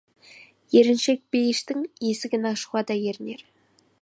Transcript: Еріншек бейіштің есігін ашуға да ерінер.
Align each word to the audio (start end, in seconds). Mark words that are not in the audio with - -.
Еріншек 0.81 1.21
бейіштің 1.37 1.85
есігін 2.09 2.51
ашуға 2.55 2.87
да 2.93 3.01
ерінер. 3.13 3.51